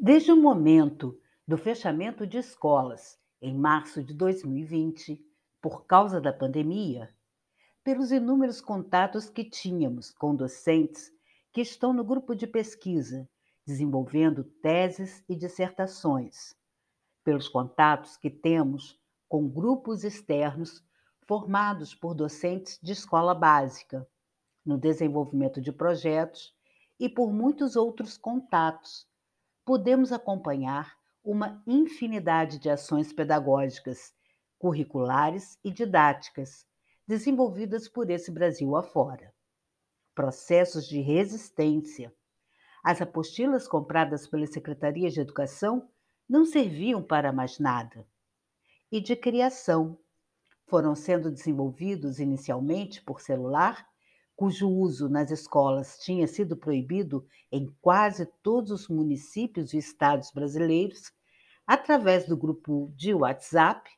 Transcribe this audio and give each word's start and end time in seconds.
Desde 0.00 0.30
o 0.30 0.36
momento 0.36 1.20
do 1.44 1.58
fechamento 1.58 2.24
de 2.24 2.38
escolas, 2.38 3.18
em 3.42 3.52
março 3.52 4.00
de 4.00 4.14
2020, 4.14 5.20
por 5.60 5.86
causa 5.86 6.20
da 6.20 6.32
pandemia, 6.32 7.12
pelos 7.82 8.12
inúmeros 8.12 8.60
contatos 8.60 9.28
que 9.28 9.42
tínhamos 9.42 10.12
com 10.12 10.36
docentes 10.36 11.10
que 11.52 11.60
estão 11.60 11.92
no 11.92 12.04
grupo 12.04 12.36
de 12.36 12.46
pesquisa, 12.46 13.28
desenvolvendo 13.66 14.44
teses 14.44 15.24
e 15.28 15.34
dissertações, 15.34 16.54
pelos 17.24 17.48
contatos 17.48 18.16
que 18.16 18.30
temos 18.30 18.96
com 19.28 19.48
grupos 19.48 20.04
externos 20.04 20.80
formados 21.26 21.92
por 21.92 22.14
docentes 22.14 22.78
de 22.80 22.92
escola 22.92 23.34
básica, 23.34 24.08
no 24.64 24.78
desenvolvimento 24.78 25.60
de 25.60 25.72
projetos 25.72 26.54
e 27.00 27.08
por 27.08 27.32
muitos 27.32 27.74
outros 27.74 28.16
contatos 28.16 29.08
podemos 29.68 30.12
acompanhar 30.12 30.96
uma 31.22 31.62
infinidade 31.66 32.58
de 32.58 32.70
ações 32.70 33.12
pedagógicas, 33.12 34.14
curriculares 34.58 35.58
e 35.62 35.70
didáticas 35.70 36.66
desenvolvidas 37.06 37.86
por 37.86 38.08
esse 38.08 38.30
Brasil 38.30 38.74
afora. 38.74 39.30
Processos 40.14 40.88
de 40.88 41.02
resistência. 41.02 42.10
As 42.82 43.02
apostilas 43.02 43.68
compradas 43.68 44.26
pela 44.26 44.46
Secretaria 44.46 45.10
de 45.10 45.20
Educação 45.20 45.86
não 46.26 46.46
serviam 46.46 47.02
para 47.02 47.30
mais 47.30 47.58
nada. 47.58 48.08
E 48.90 49.02
de 49.02 49.14
criação. 49.14 49.98
Foram 50.64 50.94
sendo 50.94 51.30
desenvolvidos 51.30 52.18
inicialmente 52.20 53.02
por 53.02 53.20
celular 53.20 53.86
cujo 54.38 54.70
uso 54.70 55.08
nas 55.08 55.32
escolas 55.32 55.98
tinha 55.98 56.24
sido 56.28 56.56
proibido 56.56 57.26
em 57.50 57.66
quase 57.80 58.24
todos 58.40 58.70
os 58.70 58.88
municípios 58.88 59.74
e 59.74 59.78
estados 59.78 60.30
brasileiros, 60.30 61.12
através 61.66 62.28
do 62.28 62.36
grupo 62.36 62.92
de 62.94 63.12
WhatsApp, 63.12 63.90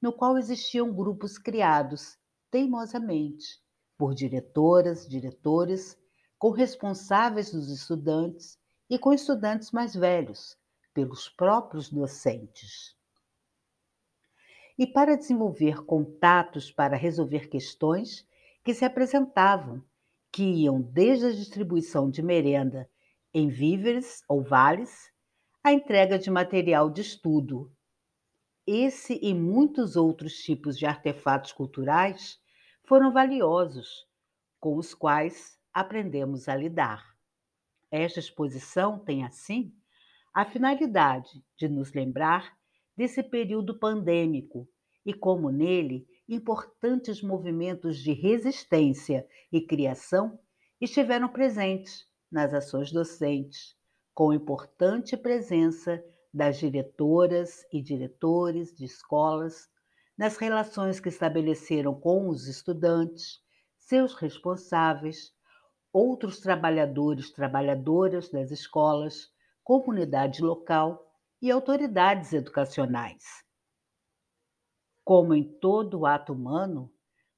no 0.00 0.10
qual 0.10 0.38
existiam 0.38 0.90
grupos 0.94 1.36
criados 1.36 2.18
teimosamente 2.50 3.60
por 3.98 4.14
diretoras, 4.14 5.06
diretores, 5.06 5.98
com 6.38 6.52
responsáveis 6.52 7.52
dos 7.52 7.68
estudantes 7.68 8.58
e 8.88 8.98
com 8.98 9.12
estudantes 9.12 9.72
mais 9.72 9.94
velhos, 9.94 10.56
pelos 10.94 11.28
próprios 11.28 11.90
docentes. 11.90 12.96
E 14.78 14.86
para 14.86 15.18
desenvolver 15.18 15.84
contatos 15.84 16.72
para 16.72 16.96
resolver 16.96 17.50
questões, 17.50 18.26
que 18.64 18.74
se 18.74 18.84
apresentavam, 18.84 19.82
que 20.30 20.42
iam 20.42 20.80
desde 20.80 21.26
a 21.26 21.32
distribuição 21.32 22.10
de 22.10 22.22
merenda 22.22 22.88
em 23.34 23.48
víveres 23.48 24.22
ou 24.28 24.42
vales, 24.42 25.10
à 25.64 25.72
entrega 25.72 26.18
de 26.18 26.30
material 26.30 26.90
de 26.90 27.00
estudo. 27.00 27.72
Esse 28.66 29.18
e 29.22 29.34
muitos 29.34 29.96
outros 29.96 30.34
tipos 30.34 30.78
de 30.78 30.86
artefatos 30.86 31.52
culturais 31.52 32.40
foram 32.84 33.12
valiosos, 33.12 34.06
com 34.60 34.76
os 34.76 34.94
quais 34.94 35.58
aprendemos 35.72 36.48
a 36.48 36.54
lidar. 36.54 37.16
Esta 37.90 38.20
exposição 38.20 38.98
tem, 38.98 39.24
assim, 39.24 39.74
a 40.32 40.44
finalidade 40.44 41.44
de 41.56 41.68
nos 41.68 41.92
lembrar 41.92 42.56
desse 42.96 43.22
período 43.22 43.78
pandêmico 43.78 44.68
e 45.04 45.12
como 45.12 45.50
nele 45.50 46.06
importantes 46.34 47.22
movimentos 47.22 47.98
de 47.98 48.12
resistência 48.12 49.26
e 49.52 49.60
criação 49.60 50.38
estiveram 50.80 51.28
presentes 51.28 52.06
nas 52.30 52.54
ações 52.54 52.90
docentes, 52.90 53.76
com 54.14 54.32
importante 54.32 55.14
presença 55.16 56.02
das 56.32 56.58
diretoras 56.58 57.66
e 57.70 57.82
diretores 57.82 58.74
de 58.74 58.86
escolas, 58.86 59.68
nas 60.16 60.38
relações 60.38 60.98
que 60.98 61.10
estabeleceram 61.10 61.94
com 61.94 62.28
os 62.28 62.48
estudantes, 62.48 63.40
seus 63.76 64.14
responsáveis, 64.14 65.34
outros 65.92 66.40
trabalhadores, 66.40 67.30
trabalhadoras 67.30 68.30
das 68.30 68.50
escolas, 68.50 69.30
comunidade 69.62 70.42
local 70.42 71.12
e 71.42 71.50
autoridades 71.50 72.32
educacionais. 72.32 73.22
Como 75.04 75.34
em 75.34 75.42
todo 75.42 76.06
ato 76.06 76.32
humano, 76.32 76.92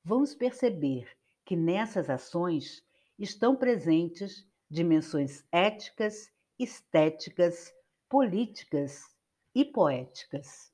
vamos 0.04 0.34
perceber 0.34 1.08
que 1.44 1.56
nessas 1.56 2.10
ações 2.10 2.84
estão 3.18 3.56
presentes 3.56 4.46
dimensões 4.70 5.44
éticas, 5.50 6.30
estéticas, 6.58 7.72
políticas 8.08 9.02
e 9.54 9.64
poéticas. 9.64 10.72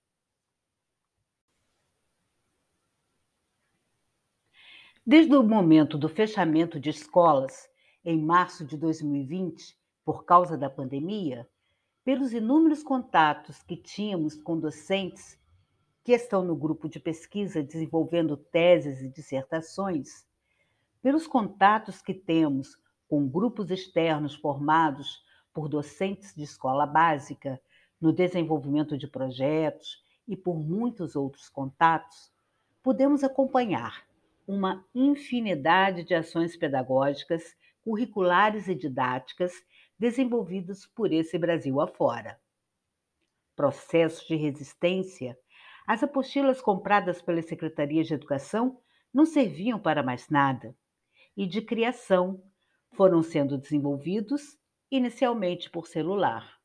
Desde 5.06 5.34
o 5.34 5.42
momento 5.42 5.96
do 5.96 6.08
fechamento 6.08 6.78
de 6.78 6.90
escolas, 6.90 7.68
em 8.04 8.20
março 8.20 8.64
de 8.64 8.76
2020, 8.76 9.76
por 10.04 10.24
causa 10.24 10.56
da 10.56 10.68
pandemia, 10.68 11.48
pelos 12.04 12.32
inúmeros 12.32 12.82
contatos 12.82 13.62
que 13.62 13.76
tínhamos 13.76 14.34
com 14.36 14.58
docentes 14.58 15.39
que 16.02 16.12
estão 16.12 16.44
no 16.44 16.56
grupo 16.56 16.88
de 16.88 16.98
pesquisa 16.98 17.62
desenvolvendo 17.62 18.36
teses 18.36 19.02
e 19.02 19.08
dissertações, 19.08 20.26
pelos 21.02 21.26
contatos 21.26 22.00
que 22.02 22.14
temos 22.14 22.78
com 23.08 23.28
grupos 23.28 23.70
externos 23.70 24.34
formados 24.34 25.22
por 25.52 25.68
docentes 25.68 26.34
de 26.34 26.44
escola 26.44 26.86
básica 26.86 27.60
no 28.00 28.12
desenvolvimento 28.12 28.96
de 28.96 29.06
projetos 29.06 30.02
e 30.26 30.36
por 30.36 30.58
muitos 30.58 31.16
outros 31.16 31.48
contatos, 31.48 32.32
podemos 32.82 33.24
acompanhar 33.24 34.06
uma 34.46 34.84
infinidade 34.94 36.04
de 36.04 36.14
ações 36.14 36.56
pedagógicas, 36.56 37.56
curriculares 37.82 38.68
e 38.68 38.74
didáticas 38.74 39.52
desenvolvidas 39.98 40.86
por 40.86 41.12
esse 41.12 41.36
Brasil 41.36 41.80
afora. 41.80 42.40
Processos 43.54 44.26
de 44.26 44.36
resistência 44.36 45.38
as 45.86 46.02
apostilas 46.02 46.60
compradas 46.60 47.20
pela 47.22 47.42
Secretaria 47.42 48.02
de 48.02 48.14
Educação 48.14 48.78
não 49.12 49.24
serviam 49.24 49.78
para 49.78 50.02
mais 50.02 50.28
nada 50.28 50.76
e 51.36 51.46
de 51.46 51.62
criação. 51.62 52.42
Foram 52.92 53.22
sendo 53.22 53.56
desenvolvidos 53.56 54.58
inicialmente 54.90 55.70
por 55.70 55.86
celular, 55.86 56.58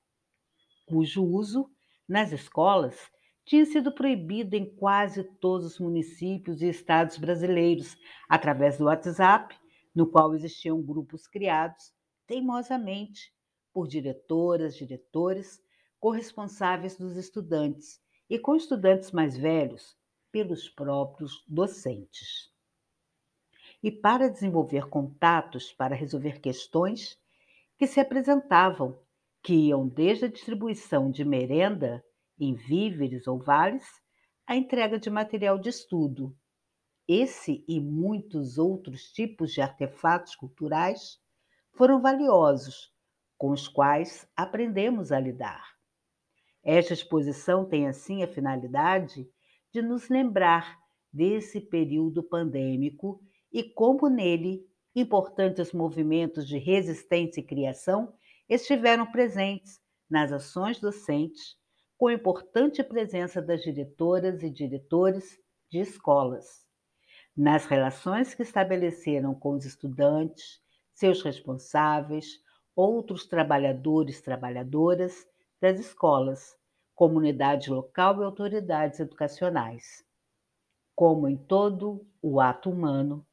cujo 0.88 1.24
uso 1.24 1.70
nas 2.08 2.32
escolas 2.32 3.12
tinha 3.46 3.64
sido 3.66 3.94
proibido 3.94 4.56
em 4.56 4.76
quase 4.76 5.24
todos 5.40 5.74
os 5.74 5.80
municípios 5.80 6.64
e 6.64 6.68
estados 6.68 7.18
brasileiros 7.18 7.96
através 8.28 8.80
do 8.80 8.86
WhatsApp, 8.86 9.56
no 9.94 10.08
qual 10.08 10.34
existiam 10.34 10.82
grupos 10.82 11.28
criados 11.28 11.94
teimosamente 12.26 13.32
por 13.72 13.88
diretoras, 13.88 14.76
diretores, 14.76 15.62
corresponsáveis 16.00 16.98
dos 16.98 17.16
estudantes 17.18 18.02
e 18.30 18.40
com 18.40 18.56
estudantes 18.56 19.12
mais 19.12 19.38
velhos 19.38 19.96
pelos 20.32 20.68
próprios 20.68 21.44
docentes. 21.48 22.52
E 23.82 23.92
para 23.92 24.30
desenvolver 24.30 24.90
contatos 24.90 25.72
para 25.72 25.96
resolver 25.96 26.40
questões 26.40 27.20
que 27.78 27.88
se 27.88 28.00
apresentavam, 28.00 29.00
que 29.44 29.54
iam 29.54 29.88
desde 29.88 30.26
a 30.26 30.30
distribuição 30.30 31.12
de 31.12 31.24
merenda 31.24 32.04
em 32.40 32.54
víveres 32.54 33.28
ou 33.28 33.38
vales, 33.38 33.86
à 34.48 34.56
entrega 34.56 35.00
de 35.00 35.10
material 35.10 35.58
de 35.58 35.70
estudo. 35.70 36.36
Esse 37.08 37.64
e 37.68 37.80
muitos 37.80 38.58
outros 38.58 39.12
tipos 39.12 39.52
de 39.52 39.62
artefatos 39.62 40.36
culturais 40.36 41.20
foram 41.74 42.02
valiosos, 42.02 42.92
com 43.38 43.52
os 43.52 43.68
quais 43.68 44.28
aprendemos 44.36 45.12
a 45.12 45.20
lidar. 45.20 45.75
Esta 46.66 46.94
exposição 46.94 47.64
tem, 47.64 47.88
assim, 47.88 48.24
a 48.24 48.28
finalidade 48.28 49.30
de 49.72 49.84
nos 49.84 50.10
lembrar 50.10 50.80
desse 51.14 51.62
período 51.62 52.24
pandêmico 52.24 53.22
e 53.54 53.62
como 53.64 54.10
nele 54.10 54.66
importantes 54.96 55.72
movimentos 55.72 56.48
de 56.48 56.58
resistência 56.58 57.40
e 57.40 57.44
criação 57.44 58.12
estiveram 58.50 59.06
presentes 59.06 59.80
nas 60.10 60.32
ações 60.32 60.80
docentes, 60.80 61.56
com 61.98 62.10
importante 62.10 62.84
presença 62.84 63.42
das 63.42 63.62
diretoras 63.62 64.42
e 64.42 64.50
diretores 64.50 65.40
de 65.70 65.80
escolas, 65.80 66.66
nas 67.38 67.66
relações 67.66 68.34
que 68.34 68.42
estabeleceram 68.42 69.36
com 69.36 69.52
os 69.52 69.66
estudantes, 69.66 70.60
seus 70.94 71.22
responsáveis, 71.22 72.40
outros 72.76 73.28
trabalhadores, 73.28 74.22
trabalhadoras 74.22 75.28
das 75.62 75.80
escolas, 75.80 76.58
comunidade 76.94 77.70
local 77.70 78.22
e 78.22 78.26
autoridades 78.26 79.00
educacionais. 79.00 80.06
Como 80.96 81.28
em 81.28 81.36
todo 81.36 82.06
o 82.22 82.40
ato 82.40 82.70
humano, 82.70 83.26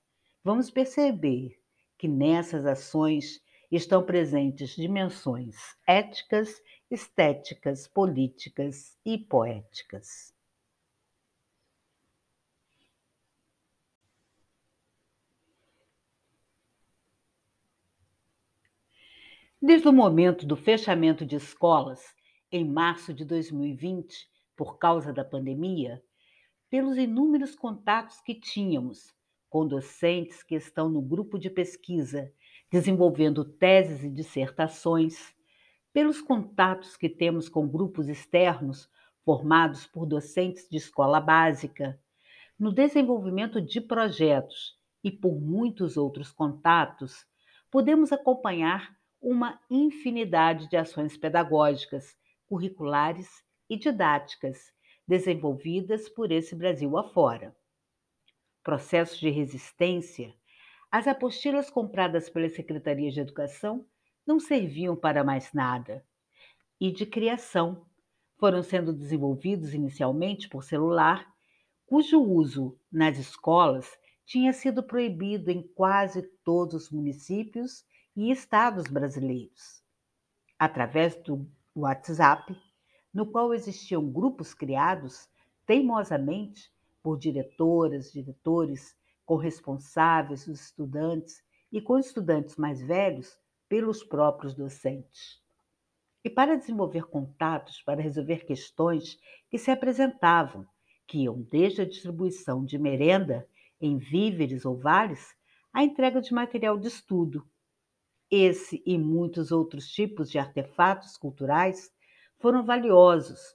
vamos 0.42 0.70
perceber 0.70 1.58
que 1.96 2.08
nessas 2.08 2.66
ações 2.66 3.40
estão 3.70 4.04
presentes 4.04 4.74
dimensões 4.74 5.56
éticas, 5.86 6.60
estéticas, 6.90 7.86
políticas 7.86 8.98
e 9.04 9.16
poéticas. 9.16 10.34
Desde 19.64 19.86
o 19.86 19.92
momento 19.92 20.44
do 20.44 20.56
fechamento 20.56 21.24
de 21.24 21.36
escolas, 21.36 22.02
em 22.50 22.68
março 22.68 23.14
de 23.14 23.24
2020, 23.24 24.28
por 24.56 24.76
causa 24.76 25.12
da 25.12 25.24
pandemia, 25.24 26.02
pelos 26.68 26.98
inúmeros 26.98 27.54
contatos 27.54 28.20
que 28.22 28.34
tínhamos 28.34 29.14
com 29.48 29.64
docentes 29.64 30.42
que 30.42 30.56
estão 30.56 30.88
no 30.88 31.00
grupo 31.00 31.38
de 31.38 31.48
pesquisa, 31.48 32.32
desenvolvendo 32.72 33.44
teses 33.44 34.02
e 34.02 34.10
dissertações, 34.10 35.32
pelos 35.92 36.20
contatos 36.20 36.96
que 36.96 37.08
temos 37.08 37.48
com 37.48 37.68
grupos 37.68 38.08
externos 38.08 38.90
formados 39.24 39.86
por 39.86 40.06
docentes 40.06 40.68
de 40.68 40.78
escola 40.78 41.20
básica, 41.20 42.00
no 42.58 42.72
desenvolvimento 42.72 43.60
de 43.60 43.80
projetos 43.80 44.76
e 45.04 45.10
por 45.12 45.40
muitos 45.40 45.96
outros 45.96 46.32
contatos, 46.32 47.24
podemos 47.70 48.10
acompanhar 48.10 49.00
uma 49.22 49.60
infinidade 49.70 50.68
de 50.68 50.76
ações 50.76 51.16
pedagógicas, 51.16 52.16
curriculares 52.48 53.28
e 53.70 53.78
didáticas 53.78 54.72
desenvolvidas 55.06 56.08
por 56.08 56.32
esse 56.32 56.56
Brasil 56.56 56.98
afora. 56.98 57.56
Processos 58.64 59.18
de 59.18 59.30
resistência, 59.30 60.34
as 60.90 61.06
apostilas 61.06 61.70
compradas 61.70 62.28
pela 62.28 62.48
Secretaria 62.48 63.10
de 63.10 63.20
Educação 63.20 63.86
não 64.26 64.40
serviam 64.40 64.96
para 64.96 65.24
mais 65.24 65.52
nada. 65.52 66.04
E 66.80 66.90
de 66.90 67.06
criação, 67.06 67.86
foram 68.38 68.62
sendo 68.62 68.92
desenvolvidos 68.92 69.72
inicialmente 69.72 70.48
por 70.48 70.64
celular, 70.64 71.32
cujo 71.86 72.20
uso 72.20 72.76
nas 72.90 73.16
escolas 73.16 73.88
tinha 74.26 74.52
sido 74.52 74.82
proibido 74.82 75.50
em 75.50 75.62
quase 75.62 76.22
todos 76.44 76.86
os 76.86 76.90
municípios 76.90 77.84
e 78.16 78.30
estados 78.30 78.86
brasileiros, 78.86 79.82
através 80.58 81.16
do 81.22 81.46
WhatsApp, 81.74 82.56
no 83.12 83.26
qual 83.26 83.54
existiam 83.54 84.06
grupos 84.10 84.52
criados 84.54 85.28
teimosamente 85.66 86.70
por 87.02 87.18
diretoras, 87.18 88.12
diretores, 88.12 88.96
com 89.24 89.36
responsáveis 89.36 90.46
dos 90.46 90.60
estudantes 90.60 91.42
e 91.70 91.80
com 91.80 91.98
estudantes 91.98 92.56
mais 92.56 92.82
velhos 92.82 93.38
pelos 93.68 94.04
próprios 94.04 94.54
docentes. 94.54 95.40
E 96.24 96.30
para 96.30 96.56
desenvolver 96.56 97.06
contatos 97.06 97.82
para 97.82 98.00
resolver 98.00 98.44
questões 98.44 99.18
que 99.50 99.58
se 99.58 99.70
apresentavam, 99.70 100.66
que 101.06 101.24
iam 101.24 101.42
desde 101.50 101.82
a 101.82 101.88
distribuição 101.88 102.64
de 102.64 102.78
merenda 102.78 103.48
em 103.80 103.96
víveres 103.98 104.64
ou 104.64 104.76
vales, 104.76 105.34
à 105.72 105.82
entrega 105.82 106.20
de 106.20 106.32
material 106.32 106.78
de 106.78 106.88
estudo, 106.88 107.44
esse 108.34 108.82
e 108.86 108.96
muitos 108.96 109.52
outros 109.52 109.86
tipos 109.90 110.30
de 110.30 110.38
artefatos 110.38 111.18
culturais 111.18 111.92
foram 112.38 112.64
valiosos, 112.64 113.54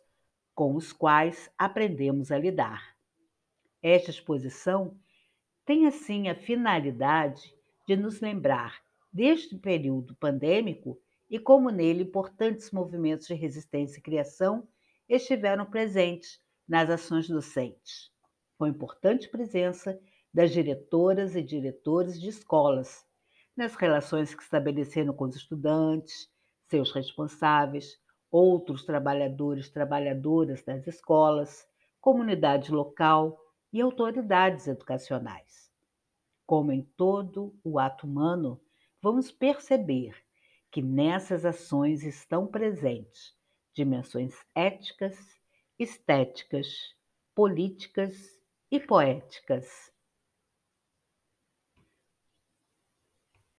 com 0.54 0.76
os 0.76 0.94
quais 0.94 1.50
aprendemos 1.58 2.32
a 2.32 2.38
lidar. 2.38 2.96
Esta 3.82 4.12
exposição 4.12 4.96
tem, 5.66 5.88
assim, 5.88 6.30
a 6.30 6.36
finalidade 6.36 7.56
de 7.88 7.96
nos 7.96 8.22
lembrar 8.22 8.80
deste 9.12 9.58
período 9.58 10.16
pandêmico 10.16 11.02
e 11.28 11.40
como 11.40 11.72
nele 11.72 12.04
importantes 12.04 12.70
movimentos 12.70 13.26
de 13.26 13.34
resistência 13.34 13.98
e 13.98 14.04
criação 14.04 14.68
estiveram 15.10 15.66
presentes 15.66 16.40
nas 16.68 16.88
ações 16.88 17.28
docentes, 17.28 18.12
com 18.60 18.68
importante 18.68 19.28
presença 19.28 20.00
das 20.32 20.52
diretoras 20.52 21.36
e 21.36 21.42
diretores 21.42 22.22
de 22.22 22.30
escolas, 22.30 23.07
nas 23.58 23.74
relações 23.76 24.36
que 24.36 24.44
estabeleceram 24.44 25.12
com 25.14 25.26
os 25.26 25.36
estudantes, 25.36 26.30
seus 26.68 26.92
responsáveis, 26.92 28.00
outros 28.30 28.86
trabalhadores, 28.86 29.70
trabalhadoras 29.70 30.62
das 30.64 30.86
escolas, 30.86 31.68
comunidade 32.00 32.72
local 32.72 33.40
e 33.74 33.82
autoridades 33.82 34.68
educacionais. 34.68 35.72
Como 36.46 36.72
em 36.72 36.84
todo 36.96 37.58
o 37.64 37.80
ato 37.80 38.06
humano, 38.06 38.62
vamos 39.02 39.32
perceber 39.32 40.16
que 40.72 40.82
nessas 40.82 41.44
ações 41.44 42.04
estão 42.04 42.46
presentes 42.46 43.36
dimensões 43.74 44.36
éticas, 44.56 45.18
estéticas, 45.80 46.96
políticas 47.34 48.16
e 48.72 48.80
poéticas 48.80 49.92